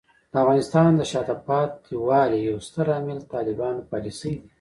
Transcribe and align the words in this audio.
د 0.31 0.33
افغانستان 0.43 0.89
د 0.95 1.01
شاته 1.11 1.35
پاتې 1.47 1.93
والي 2.07 2.39
یو 2.49 2.57
ستر 2.67 2.87
عامل 2.95 3.19
طالبانو 3.33 3.81
پالیسۍ 3.91 4.33
دي. 4.39 4.47